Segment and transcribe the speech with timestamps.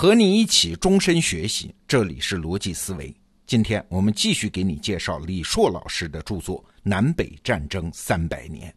[0.00, 3.14] 和你一起终身学习，这里是逻辑思维。
[3.46, 8.74] 今天我们继续给你介绍李硕老师的著作《南北战争三百年》。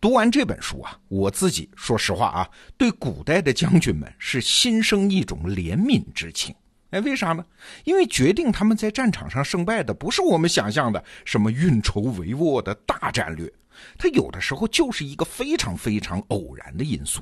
[0.00, 2.48] 读完这本书啊，我自己说实话啊，
[2.78, 6.54] 对古代的将军们是心生一种怜悯之情。
[6.92, 7.44] 哎，为啥呢？
[7.84, 13.52] 因为决定他们在战场上胜败的，不是我们想象的什么运筹帷幄的大战略，
[13.98, 17.20] 它有的时候就是一个非常非常偶然的因素。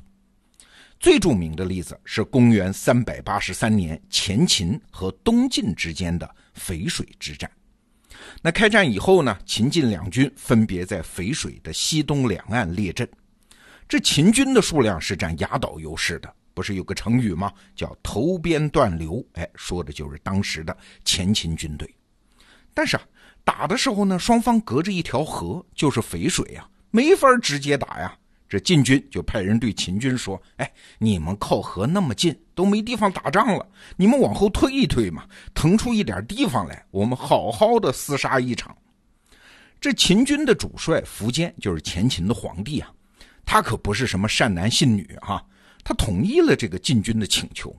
[1.07, 7.49] 最著名的例子是公元三百八十三年前秦和东晋之间的淝水之战。
[8.43, 13.09] 那开战以后呢，秦晋两军分别在淝水的西东两岸列阵。
[13.87, 17.53] 这秦军的数量是占压倒优势的，不是有个成语吗？
[17.77, 21.89] 叫“投鞭断流”，哎，说的就是当时的前秦军队。
[22.75, 23.03] 但是啊，
[23.45, 28.19] 打的时候呢，双方隔着一条河，就是淝水呀，没法直接打呀。
[28.49, 38.77] 这晋军就派人对秦军说：“哎，你们靠河那么近，都没地方打仗了，你们往后退一退嘛，腾出一点地方来，我们好好的厮杀一场。”
[39.81, 42.91] 这秦军的主帅苻坚就是前秦的皇帝啊，
[43.45, 45.45] 他可不是什么善男信女哈，
[45.85, 47.75] 他同意了这个晋军的请求。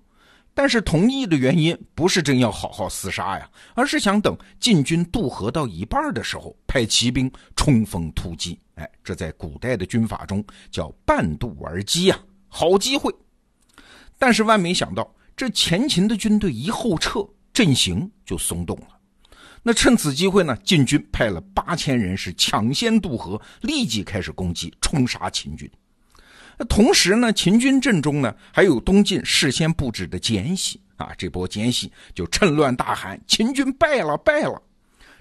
[0.53, 8.59] 但是同意的原因不是真要好好厮杀呀，而是想等晋军渡河到一半的时候，派骑兵冲锋突击。
[8.77, 13.13] 哎，这在古代的军法中叫半渡而击呀，好机会。
[14.19, 18.87] 但是万没想到，这前秦的军队一后撤，阵型就松动了。
[19.63, 25.69] 那趁此机会呢，晋军派了八千人是抢先渡河，立即开始攻击，冲杀秦军。
[26.57, 34.61] 那同时呢，秦军阵中呢还有东晋事先布置的奸细啊，这波奸细就趁乱大喊：“秦军败了，败了！”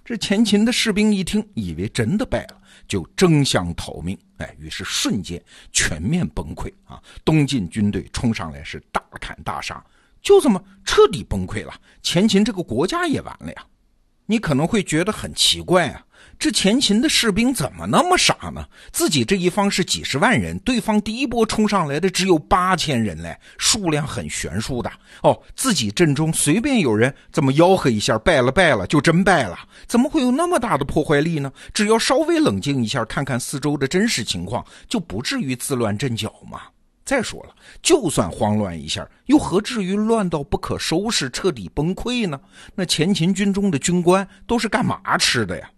[0.07, 4.17] 这前秦的士兵一听，以为真的败了，就争相逃命。
[4.37, 7.03] 哎，于是瞬间全面崩溃啊！
[7.25, 9.85] 东晋军队冲上来是大砍大杀，
[10.23, 11.75] 就这么彻底崩溃了。
[12.05, 13.67] 前秦这个国家也完了呀！
[14.27, 16.06] 你可能会觉得很奇怪啊。
[16.39, 18.67] 这前秦的士兵怎么那么傻呢？
[18.93, 24.91] 自己这一方是几十万人，对方第一波冲上来的只有八千人嘞，数量很悬殊的
[25.23, 25.41] 哦。
[25.55, 29.59] 自己阵中随便有人这么吆喝一下，败了败了，就真败了。
[29.87, 31.51] 怎么会有那么大的破坏力呢？
[31.73, 36.61] 只要稍微冷静一下，看看四周的真实情况，就不至于自乱阵脚嘛。
[37.05, 42.39] 再说了，就算慌乱一下，又何至于乱到不可收拾、彻底崩溃呢？
[42.75, 45.71] 那前秦军中的军官都是干嘛吃的呀？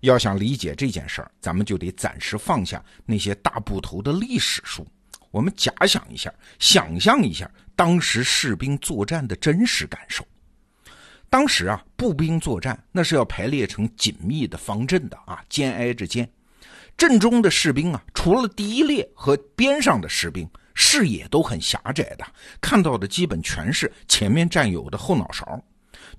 [0.00, 4.86] 要想理解这件事儿，咱们就得暂时放下那些大部头的历史书，
[5.30, 10.26] 我们假想一下，想象一下当时士兵作战的真实感受。
[11.28, 16.28] 当时啊，步兵作战那是要排列成紧密的方阵的啊，肩挨着肩。
[16.96, 22.26] 阵中的士兵啊，除了第一列和边上的士兵，视野都很狭窄的，
[22.60, 25.62] 看到的基本全是前面战友的后脑勺，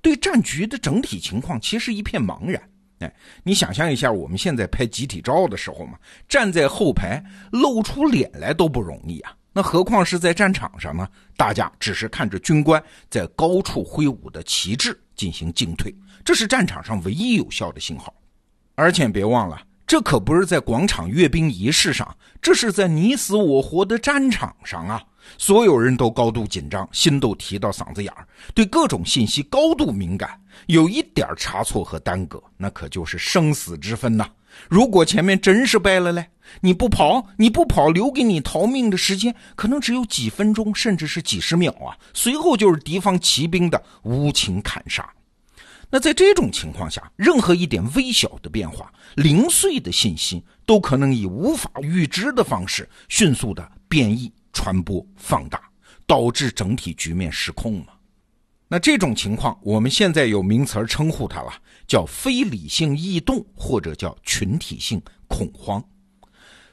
[0.02, 2.71] 对战局的整体情况其实一片茫然。
[3.02, 3.14] 哎，
[3.44, 5.98] 你想象一下，我们现在拍集体照的时候嘛，
[6.30, 11.08] 站在后排露出脸来都不容易啊，那何况是在战场上呢？
[11.36, 18.14] 大家只是看着军官在高处挥舞的旗帜进行进退，这是战场上唯一有效的信号。
[18.76, 25.04] 而且别忘了，这可不是在广场阅兵仪式上，这是在你死我活的战场上啊！
[25.38, 30.40] 所有人都高度紧张，心都提到嗓子眼儿，对各种信息高度敏感。
[30.68, 34.28] 有一点差错和耽搁，那可就是生死之分呐！
[34.68, 36.28] 如果前面真是败了嘞，
[36.59, 41.98] 你不跑，你不跑，留给你逃命的时间可能只有几分钟，甚至是几十秒啊！
[42.14, 45.09] 随后就是敌方骑兵的无情砍杀。
[45.90, 54.32] 那在这种情况下，任何一点微小的变化、零碎的信息，都可能以无法预知的方式迅速的变异。
[54.52, 55.62] 传播放大，
[56.06, 57.94] 导致整体局面失控嘛？
[58.68, 61.54] 那这种情况，我们现在有名词称呼它了，
[61.86, 65.84] 叫非理性异动，或者叫群体性恐慌。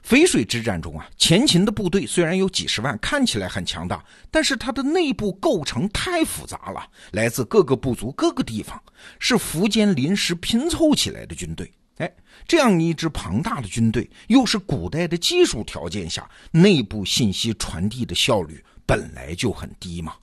[0.08, 8.80] 淝水之战中啊，前秦的部队虽然有几十万，看起来很强大，但是它的内部构成太复杂了，来自各个部族、各个地方，
[9.18, 11.70] 是苻坚临时拼凑起来的军队。
[11.98, 12.12] 哎，
[12.46, 20.14] 这样一支庞大的军队，又是古代的技术条件下，内部信息传递的效率本来就很低嘛。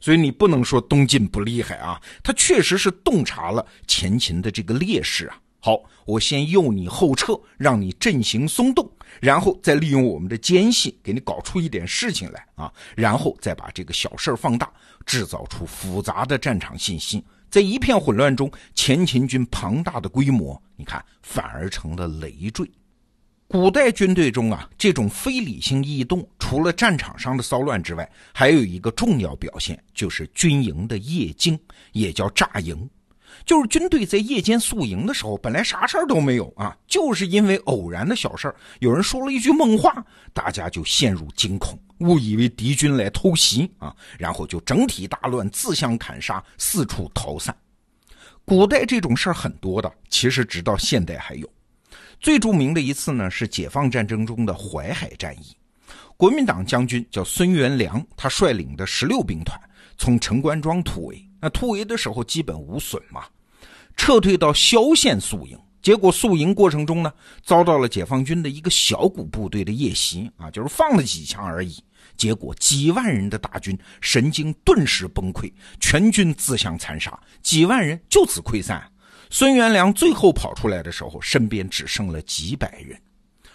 [0.00, 5.38] 所以你不能说东晋不厉害啊，他确实是洞察了前秦的这个劣势啊。
[5.60, 8.90] 好，我先诱你后撤，让你阵型松动，
[9.20, 14.68] 然后再利用我们的奸细给你搞出一点事情来啊，然后再把这个小事放大，
[15.06, 17.24] 制造出复杂的战场信息。
[17.52, 22.66] 在一片混乱中，前秦军庞大的规模，你看反而成了累赘。
[23.46, 31.60] 古代军队中啊，这种非理性异动，除了战场上的骚乱之外，还有一个重要表现，就是军营的夜惊，
[31.92, 32.88] 也叫诈营。
[33.44, 47.54] 就是军队在夜间宿营的时候，本来啥事儿都没有啊，就是因为偶然的小事儿，有人说了一句梦话，大家就陷入惊恐，误以为敌军来偷袭啊，然后就整体大乱，自相砍杀，四处逃散。
[48.44, 51.48] 古代这种事儿很多的，其实直到现代还有。
[52.20, 55.56] 最著名的一次呢，是解放战争中的淮海战役。
[56.16, 59.58] 国民党将军叫孙元良，他率领的十六兵团
[59.98, 61.24] 从陈官庄突围。
[61.42, 63.24] 那突围的时候基本无损嘛，
[63.96, 65.58] 撤退到萧县宿营。
[65.82, 67.12] 结果宿营过程中呢，
[67.42, 71.82] 遭到了解放军的一个小股部队的夜袭啊，就是放了几枪而已。
[72.16, 78.88] 结果几万人的大军神经顿时崩溃，全军自相残杀，几万人就此溃散。
[79.28, 82.96] 孙元良最后跑出来的时候，身边只剩了几百人。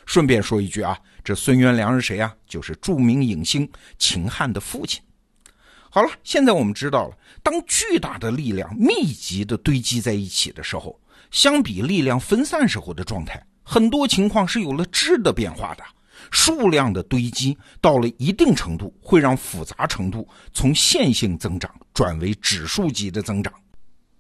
[0.06, 2.36] 顺便说一句啊，这孙元良是谁啊？
[2.46, 5.02] 就是著名影星秦汉的父亲。
[5.90, 11.00] 好了，现在我们知道了，当巨大的力量密集的堆积在一起的时候，
[11.32, 15.84] 相比力量分散时候的状态，很多情况是有了质的变化的。
[16.30, 23.54] 数量的堆积到了一定程度，会让复杂程度从线性增长转为指数级的增长。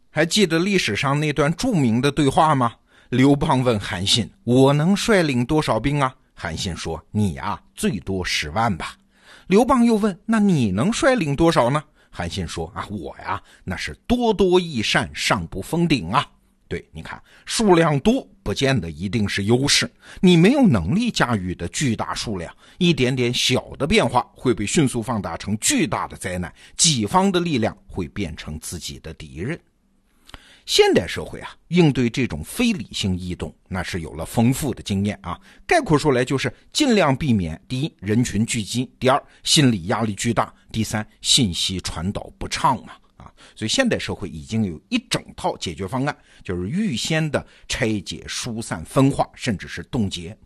[0.09, 2.73] 还记得历史上那段著名的对话吗？
[3.09, 8.95] 刘邦问韩信：“我能率领多少兵啊？”韩信说：“你呀，最多十万吧。”
[9.47, 16.25] 刘邦又问：“那你能率领多少呢？”韩信说：“啊，我呀，那是多多益善，上不封顶啊。”
[16.67, 19.89] 对，你看，数量多不见得一定是优势，
[20.19, 29.57] 你没有能力驾驭的巨大数量，一点点小的变化会被迅速放大成巨大的灾难，己方的力量会变成自己的敌人。
[30.67, 35.39] 现代社会啊，应对这种非理性异动，那是有了丰富的经验啊。
[35.65, 42.91] 概括说来，就是尽量避免：第一，人群聚集；第二，心理压力巨大；第三，信息传导不畅嘛。
[43.15, 50.37] 啊，所以现代社会已经有一整套解决方案，就是预先的拆解、疏散、分化，甚至是冻结。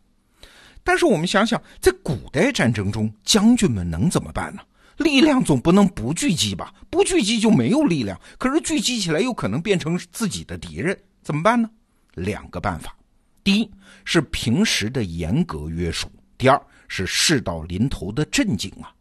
[0.84, 4.62] 但是我们想想，在古代战争中，将军们能怎么办呢？
[5.02, 6.74] 力量总不能不聚集吧？
[6.90, 8.20] 不聚集就没有力量。
[8.38, 11.70] 可是聚集起来又可能变成自己的敌人，怎么办呢？
[12.16, 12.96] 两个办法：
[13.44, 13.72] 第一
[14.06, 16.08] 是平时的严格约束；
[16.38, 18.94] 第二是事到临头的镇静啊。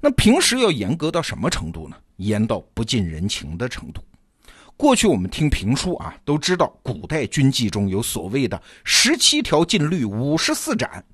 [0.00, 1.96] 那平时要严格到什么程度呢？
[2.16, 4.02] 严到不近人情的程度。
[4.76, 11.04] 过去我们听评书啊，都知道古代军纪中有所谓的十七条禁律、五十四斩，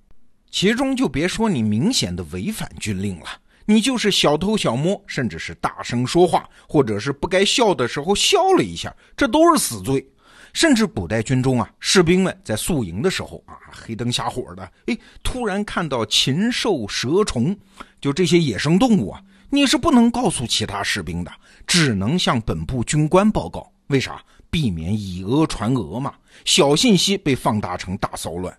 [0.51, 3.27] 其中就别说你明显的违反军令了。
[3.67, 10.05] 你就是小偷小摸，甚至是大声说话，或者是不该笑的时候笑了一下，这都是死罪。
[10.53, 17.57] 甚至古代军中啊，士兵们在宿营的时候啊，黑灯瞎火的，哎，突然看到禽兽蛇虫，
[18.01, 21.31] 就这些野生动物啊，你是不能告诉其他士兵的，
[21.67, 23.71] 只能向本部军官报告。
[23.87, 24.21] 为啥？
[24.51, 26.13] 避免以讹传讹嘛，
[26.45, 28.53] 小信息被放大成大骚乱。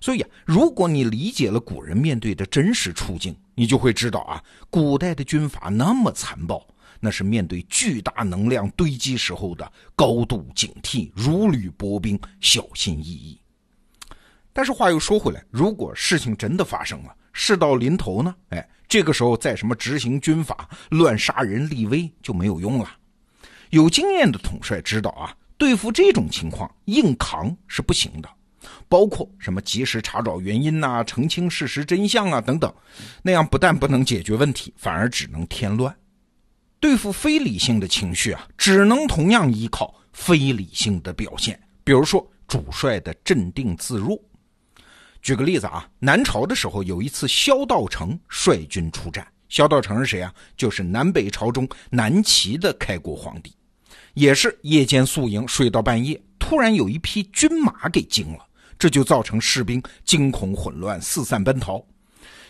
[0.00, 6.66] 所以啊，如果你理解了古人面对的真实处境，你就会知道啊，古代的军阀那么残暴，
[6.98, 13.38] 那是面对巨大能量堆积时候的高度警惕，如履薄冰，小心翼翼。
[14.52, 18.34] 但是话又说回来，如果事情真的发生了，事到临头呢？
[18.48, 22.90] 哎，这个时候再什么执行军法、乱杀人、立威就没有用了。
[23.68, 28.28] 有经验的统帅知道啊，对付这种情况，硬扛是不行的。
[28.88, 32.72] 包括什么及时查找原因呐，澄清事实真相啊等等，
[33.22, 35.94] 那样不但不能解决问题，反而只能添乱。
[36.78, 44.18] 对付非理性的情绪啊，只能同样依靠非理性的表现，比如说主帅的镇定自若。
[45.22, 49.26] 举个例子啊，南朝的时候有一次，萧道成率军出战。
[49.50, 50.32] 萧道成是谁啊？
[50.56, 53.52] 就是南北朝中南齐的开国皇帝，
[54.14, 58.46] 也是夜间宿营，睡到半夜，突然有一匹军马给惊了。
[58.80, 61.84] 这就造成士兵惊恐混乱，四散奔逃。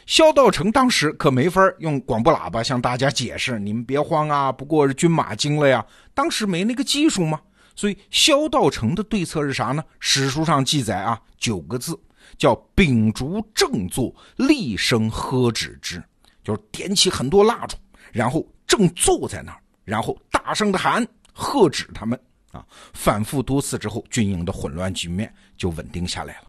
[0.06, 5.84] 萧道成当时可没法用广播喇叭向大家解释：“你们别慌啊，不过是军马惊了呀。”
[6.14, 7.40] 当时没那个技术嘛，
[7.74, 9.82] 所以萧道成的对策是啥呢？
[9.98, 11.98] 史书上记载啊，九个字，
[12.38, 16.00] 叫“秉烛正坐，厉声喝止之”，
[16.44, 17.76] 就是点起很多蜡烛，
[18.12, 22.16] 然后正坐在那儿，然后大声的喊，喝止他们。
[22.50, 26.42] 啊，反复多次之后，军营的混乱局面就稳定下来了。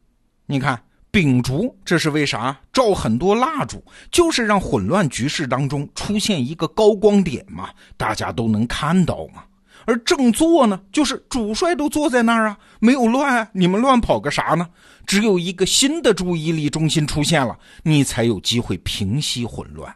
[0.45, 0.81] 你看，
[1.11, 2.59] 秉烛这是为啥？
[2.73, 9.43] 照很多蜡烛，就是让混乱局势当中出现一个高光点嘛，大家都能看到嘛。
[9.85, 14.69] 而正坐呢，就是主帅都坐在那儿啊，没有乱，你们乱跑个啥呢？
[15.05, 19.95] 只有一个新的注意力中心出现了，你才有机会平息混乱。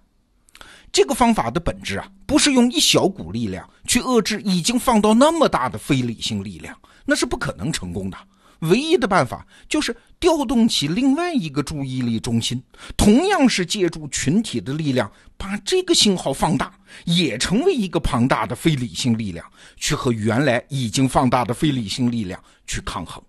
[0.95, 6.73] 这个方法的本质啊，不是用一小股力量去遏制已经放到那么大的非理性力量，
[7.03, 8.17] 那是不可能成功的。
[8.59, 12.63] 唯一的办法就是调动起另外一个注意力中心，
[12.95, 16.73] 同样是借助群体的力量，把这个信号放大，
[17.03, 23.21] 也成为一个庞大的非理性力量，去和原来已经放大的非理性力量去抗衡。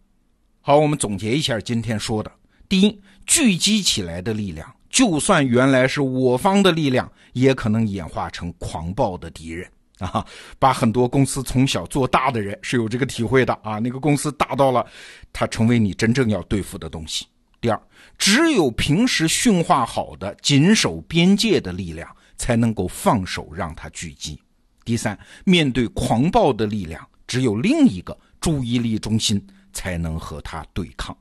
[0.60, 2.30] 好，我们总结一下今天说的：
[2.68, 10.24] 第一，聚集起来的力量，就算原来是我方的力量，也可能演化成狂暴的敌人啊！
[10.58, 13.78] 把很多公司从小做大的人是有这个体会的啊。
[13.78, 14.86] 那个公司大到了，
[15.34, 17.26] 它成为你真正要对付的东西。
[17.60, 17.78] 第二，
[18.16, 24.40] 只有平时驯化好的、谨守边界的力量，才能够放手让它聚集。
[24.82, 29.46] 第三，面对狂暴的力量，只有另一个注意力中心。
[29.74, 31.14] 才能和他对抗，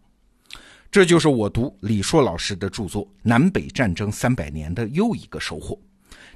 [0.96, 5.78] 这就是我读李硕老师的著作《南北战争三百年》的又一个收获。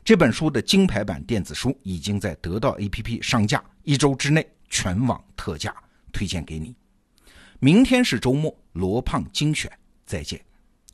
[0.04, 5.74] 这本书的金牌版电子书已经在得到 APP 上架，一周之内全网特价，
[6.12, 6.76] 推荐给你。
[7.60, 9.72] 明天是周末，罗胖精选，
[10.06, 10.42] 再见。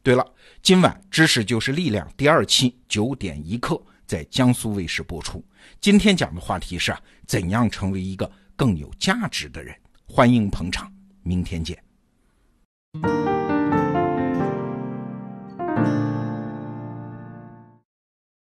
[0.03, 0.24] 对了，
[0.62, 5.43] 今晚《知识就是力量》第二期九点一刻在江苏卫视播出。
[5.81, 6.95] 今天讲的话题是
[7.25, 10.93] 怎样成为一个更有价值的人，欢迎捧场。
[11.24, 11.75] 明天见。